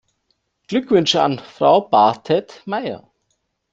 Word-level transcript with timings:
Glückwünsche 0.67 1.21
an 1.21 1.37
Frau 1.37 1.81
Barthet-Mayer. 1.81 3.07